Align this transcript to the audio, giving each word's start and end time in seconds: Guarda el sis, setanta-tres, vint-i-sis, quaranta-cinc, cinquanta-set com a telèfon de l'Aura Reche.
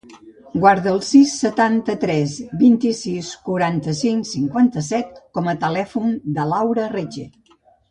Guarda 0.61 0.89
el 0.91 0.95
sis, 1.07 1.33
setanta-tres, 1.43 2.33
vint-i-sis, 2.61 3.29
quaranta-cinc, 3.51 4.27
cinquanta-set 4.31 5.23
com 5.39 5.53
a 5.53 5.57
telèfon 5.67 6.19
de 6.41 6.49
l'Aura 6.55 6.91
Reche. 6.99 7.31